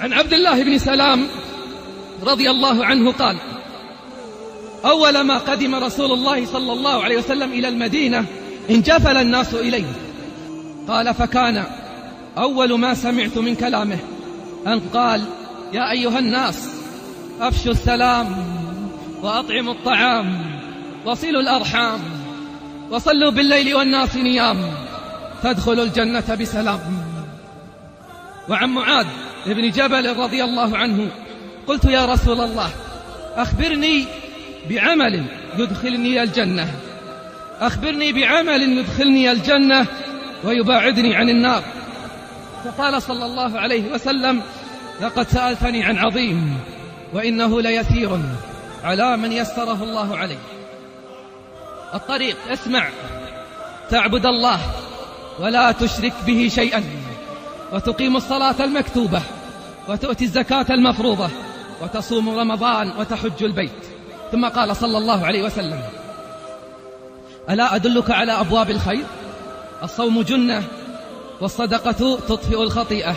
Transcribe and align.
عن 0.00 0.12
عبد 0.12 0.32
الله 0.32 0.62
بن 0.62 0.78
سلام 0.78 1.26
رضي 2.22 2.50
الله 2.50 2.84
عنه 2.84 3.12
قال 3.12 3.36
أول 4.84 5.20
ما 5.20 5.38
قدم 5.38 5.74
رسول 5.74 6.12
الله 6.12 6.46
صلى 6.46 6.72
الله 6.72 7.02
عليه 7.02 7.16
وسلم 7.16 7.52
إلى 7.52 7.68
المدينة 7.68 8.24
انجفل 8.70 9.16
الناس 9.16 9.54
إليه. 9.54 9.92
قال 10.88 11.14
فكان 11.14 11.64
أول 12.38 12.78
ما 12.78 12.94
سمعت 12.94 13.38
من 13.38 13.54
كلامه 13.54 13.98
أن 14.66 14.80
قال 14.80 15.24
يا 15.72 15.90
أيها 15.90 16.18
الناس 16.18 16.68
أفشوا 17.40 17.72
السلام 17.72 18.46
وأطعموا 19.22 19.72
الطعام 19.72 20.42
وصلوا 21.06 21.40
الأرحام 21.40 22.00
وصلوا 22.90 23.30
بالليل 23.30 23.74
والناس 23.74 24.16
نيام 24.16 24.72
فادخلوا 25.42 25.84
الجنة 25.84 26.34
بسلام. 26.40 26.80
وعن 28.48 28.68
معاذ 28.68 29.06
بن 29.46 29.70
جبل 29.70 30.16
رضي 30.16 30.44
الله 30.44 30.76
عنه. 30.76 31.08
قلت 31.66 31.84
يا 31.84 32.04
رسول 32.04 32.40
الله 32.40 32.70
أخبرني 33.36 34.04
بعمل 34.70 35.24
يدخلني 35.58 36.22
الجنة. 36.22 36.70
أخبرني 37.60 38.12
بعمل 38.12 38.78
يدخلني 38.78 39.32
الجنة 39.32 39.86
ويباعدني 40.44 41.16
عن 41.16 41.28
النار. 41.28 41.62
فقال 42.64 43.02
صلى 43.02 43.24
الله 43.24 43.60
عليه 43.60 43.92
وسلم 43.92 44.42
لقد 45.00 45.28
سألتني 45.28 45.84
عن 45.84 45.98
عظيم 45.98 46.58
وإنه 47.12 47.60
ليسير 47.60 48.18
على 48.84 49.16
من 49.16 49.32
يسره 49.32 49.82
الله 49.82 50.16
عليه. 50.16 50.38
الطريق 51.94 52.36
اسمع 52.50 52.88
تعبد 53.90 54.26
الله 54.26 54.60
ولا 55.40 55.72
تشرك 55.72 56.12
به 56.26 56.50
شيئا. 56.54 57.01
وتقيم 57.72 58.16
الصلاة 58.16 58.64
المكتوبة 58.64 59.22
وتؤتي 59.88 60.24
الزكاة 60.24 60.66
المفروضة 60.70 61.28
وتصوم 61.82 62.38
رمضان 62.38 62.92
وتحج 62.98 63.42
البيت. 63.44 63.70
ثم 64.32 64.48
قال 64.48 64.76
صلى 64.76 64.98
الله 64.98 65.26
عليه 65.26 65.42
وسلم 65.42 65.80
ألا 67.50 67.74
أدلك 67.74 68.10
على 68.10 68.32
أبواب 68.32 68.70
الخير؟ 68.70 69.04
الصوم 69.82 70.22
جنة 70.22 70.62
والصدقة 71.40 72.18
تطفئ 72.28 72.62
الخطيئة 72.62 73.14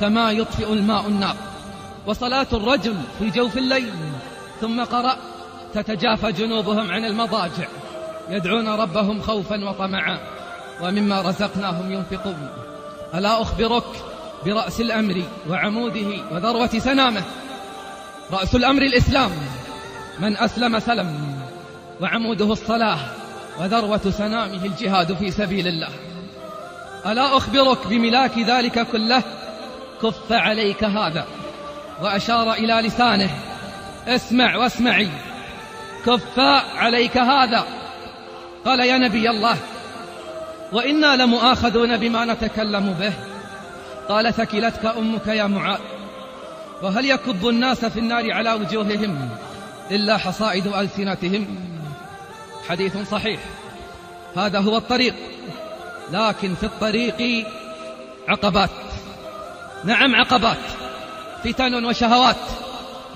كما 0.00 0.32
يطفئ 0.32 0.72
الماء 0.72 1.06
النار. 1.06 1.36
وصلاة 2.06 2.46
الرجل 2.52 2.94
في 3.18 3.30
جوف 3.30 3.58
الليل 3.58 3.92
ثم 4.60 4.84
قرأ 4.84 5.16
تتجافى 5.74 6.32
جنوبهم 6.32 6.90
عن 6.90 7.04
المضاجع. 7.04 7.66
يدعون 8.30 8.68
ربهم 8.68 9.20
خوفا 9.20 9.64
وطمعا 9.64 10.18
ومما 10.82 11.20
رزقناهم 11.20 11.92
ينفقون. 11.92 12.48
ألا 13.14 13.42
أخبرك 13.42 13.84
برأس 14.46 14.80
الأمر 14.80 15.22
وعموده 15.48 16.24
وذروة 16.30 16.78
سنامه؟ 16.78 17.22
رأس 18.32 18.54
الأمر 18.54 18.82
الإسلام 18.82 19.30
من 20.18 20.36
أسلم 20.36 20.78
سلم 20.78 21.38
وعموده 22.00 22.52
الصلاة 22.52 22.98
وذروة 23.60 24.10
سنامه 24.18 24.64
الجهاد 24.64 25.14
في 25.16 25.30
سبيل 25.30 25.68
الله. 25.68 25.88
ألا 27.06 27.36
أخبرك 27.36 27.86
بملاك 27.86 28.38
ذلك 28.38 28.86
كله؟ 28.92 29.22
كف 30.02 30.32
عليك 30.32 30.84
هذا 30.84 31.26
وأشار 32.02 32.52
إلى 32.52 32.74
لسانه 32.74 33.30
اسمع 34.06 34.56
واسمعي. 34.56 35.08
كف 36.06 36.38
عليك 36.76 37.16
هذا. 37.16 37.64
قال 38.64 38.80
يا 38.80 38.98
نبي 38.98 39.30
الله 39.30 39.56
وإنا 40.72 41.16
لمؤاخذون 41.16 41.96
بما 41.96 42.24
نتكلم 42.24 42.92
به. 42.92 43.12
قال 44.08 44.34
ثكلتك 44.34 44.86
أمك 44.86 45.26
يا 45.26 45.46
معاذ. 45.46 45.80
وهل 46.82 47.10
يكب 47.10 47.48
الناس 47.48 47.84
في 47.84 47.98
النار 47.98 48.32
على 48.32 48.52
وجوههم 48.52 49.28
إلا 49.90 50.16
حصائد 50.16 50.66
ألسنتهم؟ 50.66 51.58
حديث 52.68 53.10
صحيح. 53.10 53.40
هذا 54.36 54.60
هو 54.60 54.76
الطريق 54.76 55.14
لكن 56.12 56.54
في 56.54 56.66
الطريق 56.66 57.46
عقبات. 58.28 58.70
نعم 59.84 60.14
عقبات. 60.14 60.58
فتن 61.44 61.84
وشهوات 61.84 62.36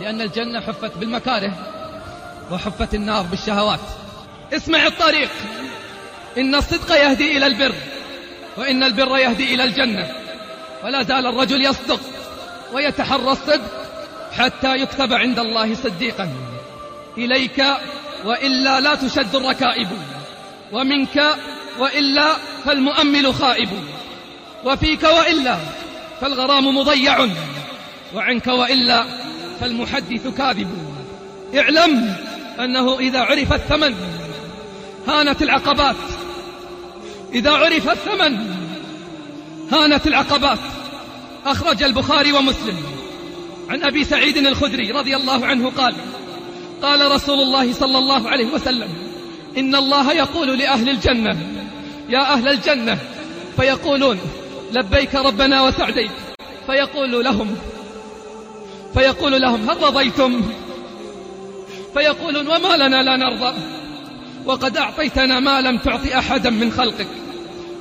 لأن 0.00 0.20
الجنة 0.20 0.60
حفت 0.60 0.98
بالمكاره 0.98 1.52
وحفت 2.52 2.94
النار 2.94 3.22
بالشهوات. 3.22 3.80
اسمع 4.52 4.86
الطريق. 4.86 5.30
إن 6.38 6.54
الصدق 6.54 6.94
يهدي 6.94 7.36
إلى 7.36 7.46
البر 7.46 7.74
وإن 8.56 8.82
البر 8.82 9.18
يهدي 9.18 9.54
إلى 9.54 9.64
الجنة. 9.64 10.12
ولا 10.84 11.02
زال 11.02 11.26
الرجل 11.26 11.64
يصدق 11.64 12.00
ويتحرى 12.72 13.32
الصدق 13.32 13.60
حتى 14.32 14.76
يكتب 14.76 15.12
عند 15.12 15.38
الله 15.38 15.74
صديقا. 15.74 16.28
إليك 17.18 17.64
وإلا 18.24 18.80
لا 18.80 18.94
تشد 18.94 19.34
الركائب 19.34 19.88
ومنك 20.72 21.36
وإلا 21.78 22.36
فالمؤمل 22.64 23.34
خائب. 23.34 23.68
وفيك 24.64 25.02
وإلا 25.02 25.56
فالغرام 26.20 26.76
مضيع 26.76 27.28
وعنك 28.14 28.46
وإلا 28.46 29.04
فالمحدث 29.60 30.28
كاذب. 30.38 30.96
اعلم 31.54 32.16
أنه 32.60 32.98
إذا 32.98 33.20
عرف 33.20 33.52
الثمن 33.52 33.94
هانت 35.08 35.42
العقبات 35.42 35.96
إذا 37.34 37.50
عرف 37.50 37.88
الثمن 37.88 38.38
هانت 39.72 40.06
العقبات. 40.06 40.58
أخرج 41.46 41.82
البخاري 41.82 42.32
ومسلم. 42.32 42.76
عن 43.68 43.84
أبي 43.84 44.04
سعيد 44.04 44.36
الخدري 44.36 44.90
رضي 44.90 45.16
الله 45.16 45.46
عنه 45.46 45.70
قال 45.70 45.94
قال 46.82 47.12
رسول 47.12 47.40
الله 47.40 47.72
صلى 47.72 47.98
الله 47.98 48.28
عليه 48.28 48.46
وسلم 48.46 48.88
إن 49.58 49.74
الله 49.74 50.12
يقول 50.12 50.58
لأهل 50.58 50.88
الجنة 50.88 51.38
يا 52.08 52.32
أهل 52.32 52.48
الجنة 52.48 52.98
فيقولون 53.56 54.18
لبيك 54.72 55.14
ربنا 55.14 55.62
وسعديك. 55.62 56.10
فيقول 56.66 57.24
لهم 57.24 57.56
فيقول 58.94 59.42
لهم 59.42 59.70
هل 59.70 59.82
رضيتم؟ 59.82 60.42
فيقولون 61.94 62.46
وما 62.46 62.76
لنا 62.76 63.02
لا 63.02 63.16
نرضى. 63.16 63.56
وقد 64.46 64.76
أعطيتنا 64.76 65.40
ما 65.40 65.60
لم 65.60 65.78
تعط 65.78 66.00
أحدا 66.16 66.50
من 66.50 66.72
خلقك. 66.72 67.08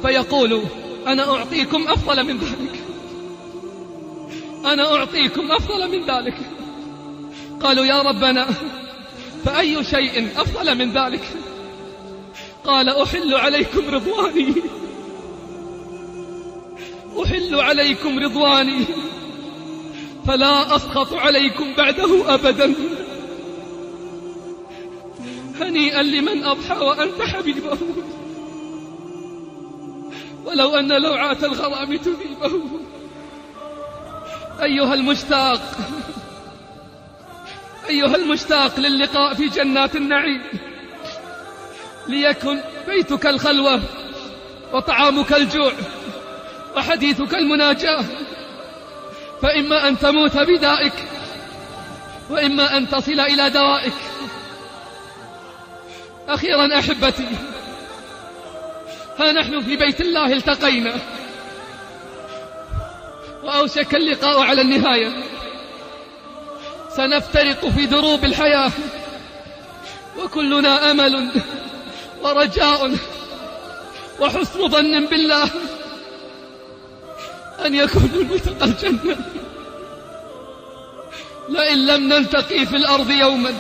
فيقول 0.02 0.62
أنا 1.08 1.36
أعطيكم 1.36 1.88
أفضل 1.88 2.24
من 2.24 2.38
ذلك. 2.38 2.84
أنا 4.66 4.96
أعطيكم 4.96 5.52
أفضل 5.52 5.92
من 5.92 6.06
ذلك. 6.06 6.38
قالوا 7.62 7.86
يا 7.86 8.02
ربنا 8.02 8.48
فأي 9.46 9.84
شيء 9.84 10.28
أفضل 10.36 10.78
من 10.78 10.92
ذلك؟ 10.92 11.24
قال 12.66 12.90
أحل 12.90 13.34
عليكم 13.34 13.90
رضواني. 13.90 14.54
أحل 17.24 17.56
عليكم 17.60 18.20
رضواني. 18.20 18.86
فلا 20.28 20.76
أسخط 20.76 21.14
عليكم 21.14 21.74
بعده 21.78 22.34
أبدا. 22.34 22.74
هنيئا 25.62 26.04
لمن 26.04 26.44
أضحى 26.44 26.78
وأنت 26.78 27.22
حبيبه 27.22 27.78
ولو 30.46 30.76
أن 30.76 31.02
لوعات 31.02 31.44
الغرام 31.44 31.98
تذيبه. 31.98 32.62
أيها 34.62 34.94
المشتاق 34.94 35.62
أيها 37.90 38.16
المشتاق 38.16 38.80
للقاء 38.80 39.34
في 39.34 39.50
جنات 39.50 39.96
النعيم. 39.96 40.42
ليكن 42.08 42.60
بيتك 42.88 43.26
الخلوة 43.28 43.82
وطعامك 44.74 45.34
الجوع 45.34 45.74
وحديثك 46.78 47.36
المناجاة. 47.36 48.06
فإما 49.42 49.88
أن 49.88 50.00
تموت 50.00 50.38
بدائك 50.38 50.94
وإما 52.30 52.78
أن 52.78 52.90
تصل 52.90 53.20
إلى 53.20 53.50
دوائك. 53.50 53.94
أخيرا 56.28 56.80
أحبتي 56.80 57.28
ها 59.20 59.32
نحن 59.32 59.62
في 59.62 59.76
بيت 59.76 60.02
الله 60.02 60.34
التقينا. 60.34 60.96
وأوشك 63.44 63.96
اللقاء 63.96 64.40
على 64.40 64.62
النهاية. 64.62 65.12
سنفترق 66.96 67.70
في 67.70 67.86
دروب 67.86 68.26
الحياة. 68.26 68.72
وكلنا 70.18 70.92
أمل 70.92 71.32
ورجاء 72.22 72.96
وحسن 74.20 74.68
ظن 74.68 75.06
بالله. 75.06 75.50
أن 77.66 77.76
يكون 77.76 78.10
الملتقى 78.16 78.66
الجنة. 78.66 79.18
لئن 81.50 81.86
لم 81.88 82.14
نلتقي 82.14 82.66
في 82.66 82.76
الأرض 82.76 83.10
يوما. 83.10 83.54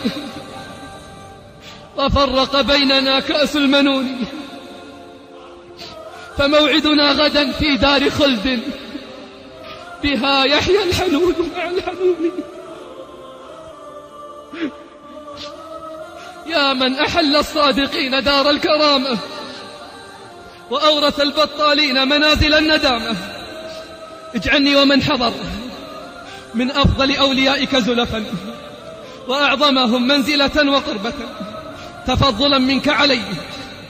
وفرق 1.98 2.62
بيننا 2.62 3.20
كأس 3.20 3.56
المنون. 3.56 4.26
فموعدنا 6.38 7.12
غدا 7.12 7.52
في 7.52 7.78
دار 7.78 8.10
خلد. 8.10 8.60
بها 10.04 10.44
يحيى 10.44 10.84
الحنون 10.84 11.36
مع 11.58 11.70
الحنون. 11.70 12.32
يا 16.48 16.74
من 16.74 17.00
أحل 17.00 17.36
الصادقين 17.36 18.24
دار 18.24 18.50
الكرامة 18.50 19.18
وأورث 20.72 21.22
البطالين 21.22 22.08
منازل 22.08 22.54
الندامة. 22.54 23.16
اجعلني 24.36 24.76
ومن 24.76 25.04
حضر 25.04 25.34
من 26.54 26.72
أفضل 26.72 27.16
أوليائك 27.16 27.76
زلفا 27.76 28.26
وأعظمهم 29.28 30.08
منزلة 30.08 30.72
وقربة. 30.72 31.14
تفضلا 32.08 32.58
منك 32.58 32.88
علي 32.88 33.22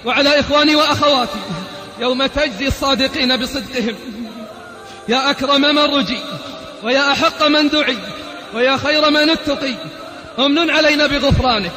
وعلى 0.05 0.39
إخواني 0.39 0.75
وأخواتي 0.75 1.39
يوم 1.99 2.25
تجزي 2.25 2.67
الصادقين 2.67 3.37
بصدقهم. 3.37 3.95
يا 5.07 5.29
أكرم 5.29 5.61
من 5.61 5.77
رجي 5.77 6.19
ويا 6.83 7.11
أحق 7.11 7.47
من 7.47 7.69
دعي 7.69 7.97
ويا 8.53 8.77
خير 8.77 9.09
من 9.09 9.29
اتقي. 9.29 9.73
امن 10.39 10.69
علينا 10.69 11.07
بغفرانك 11.07 11.71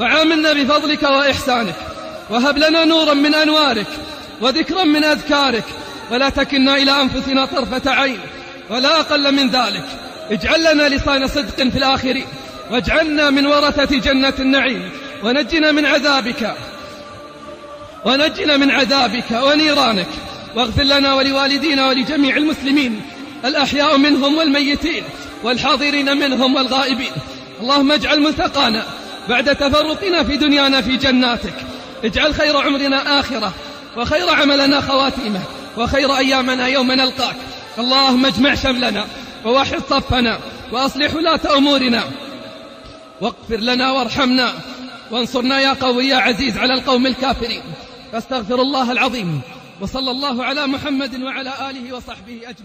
وعاملنا 0.00 0.52
بفضلك 0.52 1.02
وإحسانك. 1.02 1.74
وهب 2.30 2.58
لنا 2.58 2.84
نورا 2.84 3.14
من 3.14 3.34
أنوارك 3.34 3.86
وذكرا 4.40 4.84
من 4.84 5.04
أذكارك. 5.04 5.64
ولا 6.10 6.28
تكلنا 6.28 6.76
إلى 6.76 7.02
أنفسنا 7.02 7.44
طرفة 7.44 7.90
عين 7.90 8.20
ولا 8.70 9.00
أقل 9.00 9.34
من 9.34 9.50
ذلك. 9.50 9.84
اجعل 10.30 10.74
لنا 10.74 10.88
لسان 10.88 11.28
صدق 11.28 11.56
في 11.56 11.78
الآخرين 11.78 12.26
واجعلنا 12.70 13.30
من 13.30 13.46
ورثة 13.46 13.98
جنة 13.98 14.34
النعيم. 14.38 14.90
ونجنا 15.24 15.72
من 15.72 15.86
عذابك. 15.86 16.54
ونجنا 18.04 18.56
من 18.56 18.70
عذابك 18.70 19.30
ونيرانك. 19.30 20.08
واغفر 20.54 20.82
لنا 20.82 21.14
ولوالدينا 21.14 21.88
ولجميع 21.88 22.36
المسلمين 22.36 23.02
الأحياء 23.44 23.96
منهم 23.96 24.38
والميتين 24.38 25.04
والحاضرين 25.42 26.16
منهم 26.16 26.54
والغائبين. 26.54 27.12
اللهم 27.60 27.92
اجعل 27.92 28.20
ملتقانا 28.20 28.84
بعد 29.28 29.56
تفرقنا 29.56 30.24
في 30.24 30.36
دنيانا 30.36 30.80
في 30.80 30.96
جناتك. 30.96 31.54
اجعل 32.04 32.34
خير 32.34 32.56
عمرنا 32.56 33.20
آخرة 33.20 33.52
وخير 33.96 34.30
عملنا 34.30 34.80
خواتيمة 34.80 35.40
وخير 35.76 36.16
أيامنا 36.16 36.66
يوم 36.66 36.92
نلقاك. 36.92 37.36
اللهم 37.78 38.26
اجمع 38.26 38.54
شملنا 38.54 39.06
ووحد 39.44 39.82
صفنا 39.90 40.38
وأصلح 40.72 41.14
ولاة 41.14 41.40
أمورنا. 41.56 42.04
واغفر 43.20 43.56
لنا 43.56 43.92
وارحمنا. 43.92 44.52
وانصرنا 45.10 45.60
يا 45.60 45.72
قوي 45.72 46.08
يا 46.08 46.16
عزيز 46.16 46.58
على 46.58 46.74
القوم 46.74 47.06
الكافرين. 47.06 47.62
فاستغفر 48.12 48.60
الله 48.60 48.92
العظيم. 48.92 49.40
وصلى 49.80 50.10
الله 50.10 50.44
على 50.44 50.66
محمد 50.66 51.22
وعلى 51.22 51.70
آله 51.70 51.96
وصحبه 51.96 52.40
أجمعين. 52.44 52.56